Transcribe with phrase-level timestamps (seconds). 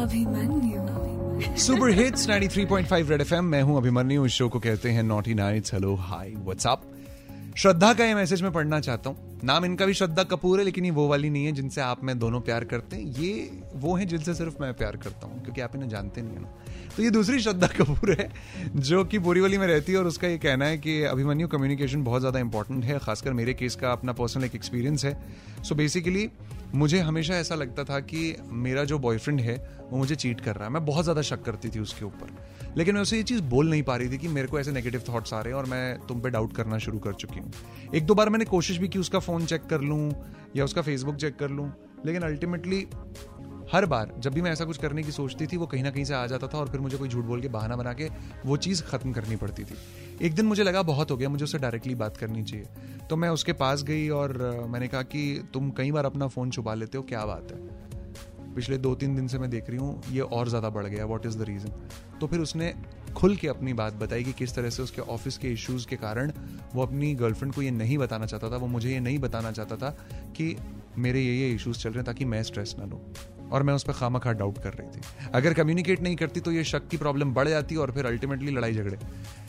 [0.00, 1.56] Abhimanyu.
[1.56, 5.74] Super hits 93.5 red FM मैं हूँ अभिमन्यु, इस शो को कहते हैं naughty nights
[5.74, 6.82] hello hi WhatsApp
[7.56, 10.84] Shraddha का ये मैसेज मैं पढ़ना चाहता हूँ। नाम इनका भी श्रद्धा कपूर है, लेकिन
[10.84, 14.06] ये वो वाली नहीं है जिनसे आप, मैं दोनों प्यार करते हैं। ये वो है
[14.06, 16.48] जिनसे सिर्फ़ मैं प्यार करता हूँ, क्योंकि आप इन्हें जानते नहीं है ना।
[16.90, 18.28] तो ये दूसरी श्रद्धा कपूर है,
[18.76, 22.20] जो कि बोरीवली में रहती है और उसका ये कहना है कि अभिमन्यु कम्युनिकेशन बहुत
[22.20, 25.16] ज़्यादा इंपॉर्टेंट है, खासकर मेरे केस का अपना पर्सनल एक एक्सपीरियंस है।
[25.62, 26.28] सो बेसिकली
[26.74, 28.34] मुझे हमेशा ऐसा लगता था कि
[28.64, 29.56] मेरा जो बॉयफ्रेंड है,
[29.90, 32.94] वो मुझे चीट कर रहा है। मैं बहुत ज़्यादा शक करती थी उसके ऊपर। लेकिन
[32.94, 35.34] मैं उसे ये चीज़ बोल नहीं पा रही थी कि मेरे को ऐसे नेगेटिव थॉट्स
[35.34, 37.52] आ रहे हैं और मैं तुम पे डाउट करना शुरू कर चुकी हूँ।
[37.94, 40.12] एक दो बार मैंने कोशिश भी की उसका फ़ोन चेक कर लूँ
[40.56, 41.70] या उसका फेसबुक चेक कर लूँ,
[42.06, 42.86] लेकिन अल्टीमेटली
[43.72, 46.04] हर बार जब भी मैं ऐसा कुछ करने की सोचती थी, वो कहीं ना कहीं
[46.04, 48.08] से आ जाता था और फिर मुझे कोई झूठ बोल के बहाना बना के
[48.46, 49.74] वो चीज़ ख़त्म करनी पड़ती थी।
[50.22, 52.66] एक दिन मुझे लगा बहुत हो गया, मुझे उससे डायरेक्टली बात करनी चाहिए।
[53.10, 54.38] तो मैं उसके पास गई और
[54.70, 57.58] मैंने कहा कि तुम कई बार अपना फ़ोन छुपा लेते हो, क्या बात है?
[58.54, 61.26] पिछले दो तीन दिन से मैं देख रही हूँ, ये और ज़्यादा बढ़ गया वॉट
[61.26, 61.72] इज़ द रीज़न
[62.20, 62.74] तो फिर उसने
[63.16, 66.32] खुल के अपनी बात बताई कि किस तरह से उसके ऑफ़िस के इश्यूज़ के कारण
[66.74, 69.76] वो अपनी गर्लफ्रेंड को ये नहीं बताना चाहता था, वो मुझे ये नहीं बताना चाहता
[69.76, 69.90] था
[70.36, 70.56] कि
[70.98, 73.00] मेरे ये ये इश्यूज़ चल रहे हैं ताकि मैं स्ट्रेस ना लूँ।
[73.52, 76.52] और मैं उस पर खामा खा डाउट कर रही थी। अगर कम्युनिकेट नहीं करती तो
[76.52, 78.98] ये शक की प्रॉब्लम बढ़ जाती और फिर अल्टीमेटली लड़ाई झगड़े।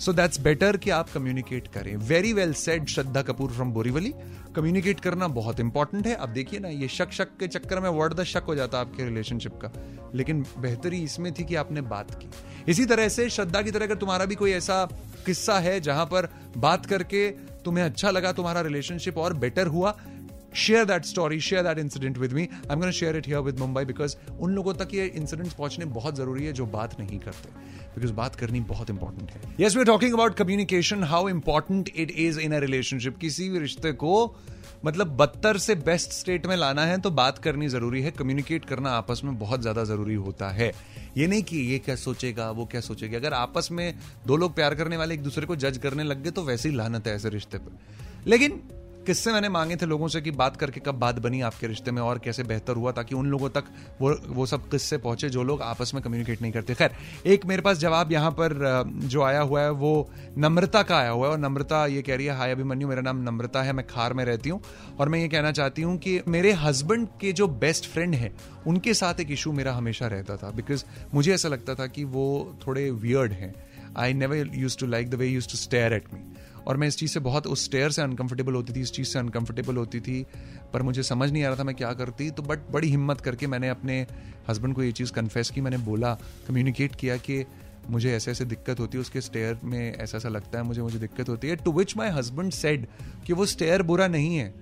[0.00, 4.12] सो दैट्स बेटर कि आप कम्युनिकेट करें। Very well said Shraddha Kapoor from Borivali.
[4.56, 8.14] Communicate करना बहुत इंपॉर्टेंट है। अब देखिए ना, ये शक शक के चक्कर में वर्ड
[8.14, 9.72] द शक हो जाता आपके रिलेशनशिप का।
[10.14, 12.28] लेकिन बेहतरी इसमें थी कि आपने बात की।
[12.68, 14.84] इसी तरह से श्रद्धा की तरह अगर तुम्हारा भी कोई ऐसा
[15.26, 17.30] किस्सा है जहाँ पर बात करके
[17.64, 19.96] तुम्हें अच्छा लगा, तुम्हारा रिलेशनशिप और बेटर हुआ
[20.56, 23.58] share that story share that incident with me I am gonna share it here with
[23.58, 27.60] Mumbai because उन लोगों तक ये इंसिडेंट्स पहुँचने बहुत ज़रूरी है जो बात नहीं करते।
[27.94, 32.40] बिकॉज़ बात करनी बहुत इंपॉर्टेंट है। Yes we talking about communication how important it is
[32.40, 34.34] in a relationship किसी भी रिश्ते को
[34.84, 38.90] मतलब बदतर से बेस्ट स्टेट में लाना है तो बात करनी ज़रूरी है। कम्युनिकेट करना
[38.92, 40.70] आपस में बहुत ज़्यादा ज़रूरी होता है।
[41.16, 43.94] ये नहीं कि ये क्या सोचेगा, वो क्या सोचेगा। अगर आपस में
[44.26, 46.74] दो लोग प्यार करने वाले एक दूसरे को जज करने लग गए तो वैसे ही
[46.76, 47.78] लानत है ऐसे रिश्ते पर।
[48.26, 48.60] लेकिन
[49.02, 52.00] किससे मैंने मांगे थे लोगों से कि बात करके कब बात बनी आपके रिश्ते में
[52.02, 53.64] और कैसे बेहतर हुआ ताकि उन लोगों तक
[54.00, 56.90] वो वो सब किससे पहुँचे जो लोग आपस में कम्युनिकेट नहीं करते। खैर,
[57.26, 58.52] एक मेरे पास जवाब यहाँ पर
[59.04, 62.26] जो आया हुआ है वो नम्रता का आया हुआ है और नम्रता ये कह रही
[62.26, 64.60] है, हाय अभिमन्यू, मेरा नाम नम्रता है, मैं खार में रहती हूँ
[64.98, 68.32] और मैं ये कहना चाहती हूँ कि मेरे हस्बैंड के जो बेस्ट फ्रेंड है,
[68.66, 70.84] उनके साथ एक इशू मेरा हमेशा रहता था बिकॉज़
[71.14, 73.54] मुझे ऐसा लगता था कि वो थोड़े वियर्ड हैं।
[73.96, 76.20] I never use to like the way use to stare at me
[76.66, 79.18] और मैं इस चीज़ से बहुत, उस स्टेयर से अनकंफर्टेबल होती थी, इस चीज़ से
[79.18, 80.24] अनकंफर्टेबल होती थी,
[80.72, 83.46] पर मुझे समझ नहीं आ रहा था मैं क्या करती। तो बट बड़ी हिम्मत करके
[83.46, 84.06] मैंने अपने
[84.48, 86.14] हस्बैंड को ये चीज़ कन्फेस की, मैंने बोला
[86.48, 87.44] कम्युनिकेट किया कि
[87.90, 90.98] मुझे ऐसे ऐसे दिक्कत होती है, उसके स्टेयर में ऐसा ऐसा लगता है, मुझे मुझे
[90.98, 92.86] दिक्कत होती है। To which my husband said
[93.26, 94.54] कि वो स्टेयर बुरा नहीं है।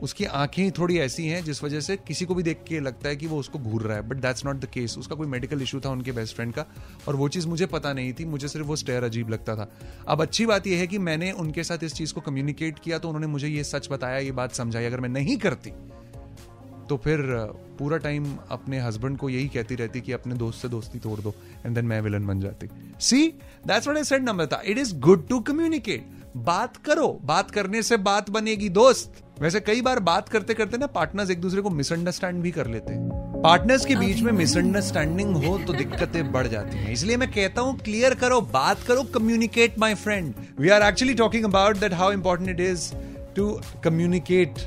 [0.00, 3.08] उसकी आँखें ही थोड़ी ऐसी हैं जिस वजह से किसी को भी देख के लगता
[3.08, 5.62] है कि वो उसको घूर रहा है। But that's not the case उसका कोई मेडिकल
[5.62, 6.66] इशू था उनके बेस्ट फ्रेंड का
[7.08, 9.70] और वो चीज़ मुझे पता नहीं थी। मुझे सिर्फ़ वो स्टेयर अजीब लगता था।
[10.08, 13.08] अब अच्छी बात यह है कि मैंने उनके साथ इस चीज़ को कम्युनिकेट किया तो
[13.08, 15.72] उन्होंने मुझे ये सच बताया, ये बात समझाई। अगर मैं नहीं करती
[16.88, 17.20] तो फिर
[17.78, 21.34] पूरा टाइम अपने हस्बैंड को यही कहती रहती कि अपने दोस्त से दोस्ती तोड़ दो
[21.66, 22.68] एंड देन मैं विलन बन जाती।
[23.00, 23.26] See
[23.66, 26.06] that's what I said Namrata it is good to communicate
[26.36, 30.86] बात करो, बात करने से बात बनेगी दोस्त। वैसे कई बार बात करते करते ना
[30.86, 35.56] पार्टनर्स एक दूसरे को मिसअंडरस्टैंड भी कर लेते हैं। पार्टनर्स के बीच में मिसअंडरस्टैंडिंग हो
[35.58, 39.94] तो दिक्कतें बढ़ जाती हैं। इसलिए मैं कहता हूँ क्लियर करो, बात करो communicate my
[39.94, 42.92] friend we are actually talking about that how important it is
[43.36, 43.50] to
[43.84, 44.58] communicate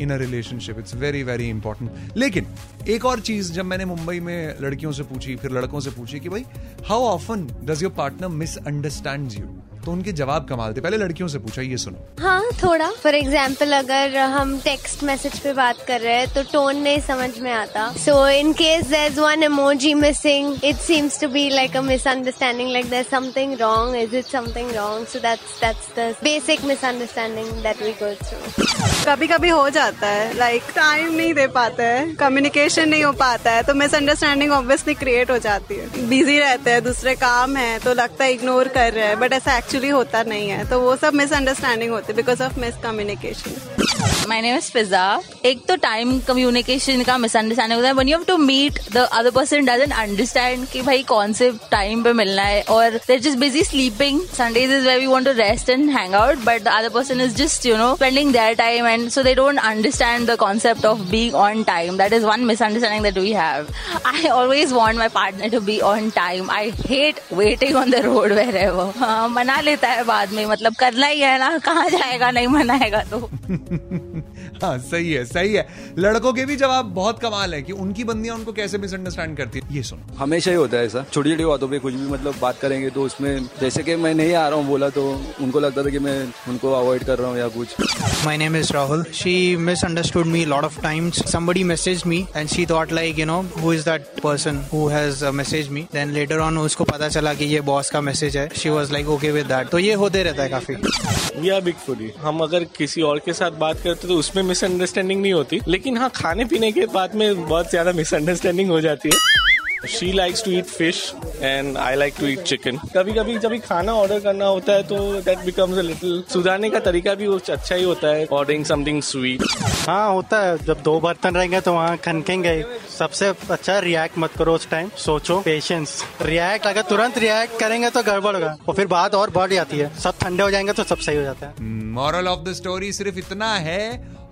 [0.00, 2.46] in a relationship it's very very important लेकिन
[2.88, 6.28] एक और चीज़ जब मैंने मुंबई में लड़कियों से पूछी, फिर लड़कों से पूछी कि
[6.28, 6.44] भाई
[6.86, 9.46] how often does your partner misunderstand you
[9.84, 13.72] तो उनके जवाब कमाल थे। पहले लड़कियों से पूछा ये सुनो। हाँ थोड़ा। फॉर एग्ज़ाम्पल
[13.72, 17.88] अगर हम टेक्स्ट मैसेज पे बात कर रहे हैं तो टोन नहीं समझ में आता।
[17.98, 22.70] So in case there is one emoji missing it seems to be like a misunderstanding
[22.72, 27.82] like there something wrong is it something wrong so that's that's the basic misunderstanding that
[27.82, 28.66] we go through
[29.06, 33.12] कभी कभी हो जाता है। Like like, time नहीं दे पाते हैं communication नहीं हो
[33.20, 37.78] पाता है तो मिसअंडरस्टैंडिंग ऑब्वियसली क्रिएट हो जाती है। बिज़ी रहते हैं दूसरे काम है
[37.78, 40.94] तो लगता है इग्नोर कर रहे हैं बट ऐसा एक्चुअली होता नहीं है तो वो
[40.96, 45.02] सब मिसअंडरस्टैंडिंग होती है because of miscommunication my name is Fiza
[45.44, 49.30] एक तो टाइम कम्युनिकेशन का मिसअंडरस्टैंडिंग होता है। When you have to meet the other
[49.36, 53.62] person doesn't understand कि भाई कौन से टाइम पे मिलना है। और they're just busy
[53.64, 57.20] sleeping Sundays is way we want to rest and hang out but the other person
[57.20, 61.06] is just you know spending their time and so they don't understand the concept of
[61.14, 62.02] being on time.
[62.02, 63.72] That is one misunderstanding that we have.
[64.14, 66.54] I always want my partner to be on time.
[66.58, 66.62] I
[66.92, 68.90] hate waiting on the road wherever.
[68.98, 73.02] हाँ मना लेता है बाद में मतलब करना ही है ना कहाँ जाएगा नहीं मनाएगा
[73.02, 73.18] तो।
[74.64, 75.66] हाँ सही है सही है
[75.98, 79.74] लड़कों के भी जवाब बहुत कमाल है कि उनकी बंदियाँ उनको कैसे मिसअंडरस्टैंड करती है
[79.76, 82.58] ये सुनो हमेशा ही होता है ऐसा छोटी छोटी बातों पे कुछ भी मतलब बात
[82.60, 85.04] करेंगे तो उसमें जैसे कि मैं नहीं आ रहा हूँ बोला तो
[85.42, 86.18] उनको लगता था कि मैं
[86.48, 87.76] उनको अवॉइड कर रहा हूँ या कुछ
[88.22, 89.02] My name is Rahul.
[89.18, 91.20] She misunderstood me a lot of times.
[91.30, 95.22] Somebody messaged me and she thought like, you know, who is that person who has
[95.22, 95.86] uh, messaged me.
[95.92, 98.48] Then later on उसको पता चला कि ये boss का message है.
[98.62, 99.70] She was like okay with that.
[99.70, 101.48] तो ये होते रहता है काफ़ी.
[101.48, 105.32] या बिग फूडी हम अगर किसी और के साथ बात करते तो उसमें मिसअंडरस्टैंडिंग नहीं
[105.32, 109.48] होती। लेकिन हाँ खाने पीने के बाद में बहुत ज़्यादा मिसअंडरस्टैंडिंग हो जाती है।
[109.88, 110.98] She likes to eat fish
[111.36, 114.82] and I like to eat chicken कभी कभी जब भी खाना ऑर्डर करना होता है
[114.82, 118.64] तो दैट बिकम्स अ लिटिल सुधारने का तरीका भी वो अच्छा ही होता है ऑर्डरिंग
[118.64, 119.42] समथिंग स्वीट
[119.86, 122.62] हाँ होता है। जब दो बर्तन रहेंगे तो वहाँ खनकेंगे।
[122.98, 128.02] सबसे अच्छा रिएक्ट मत करो उस टाइम सोचो। पेशेंस रिएक्ट अगर तुरंत रिएक्ट करेंगे तो
[128.02, 130.98] गड़बड़ होगा। और फिर बात और बढ़ जाती है। सब ठंडे हो जाएँगे तो सब
[130.98, 133.82] सही हो जाता है। मॉरल ऑफ़ द स्टोरी सिर्फ़ इतना है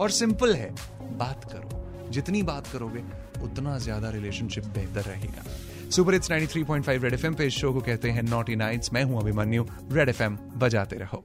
[0.00, 0.71] और सिंपल है,
[1.03, 3.03] बात करो। जितनी बात करोगे,
[3.43, 5.45] उतना ज़्यादा रिलेशनशिप बेहतर रहेगा।
[5.91, 9.21] सुपर इट्स 93.5 रेड एफएम पे इस शो को कहते हैं नॉटी नाइट्स मैं हूँ
[9.21, 11.25] अभिमन्यु। रेड एफएम बजाते रहो।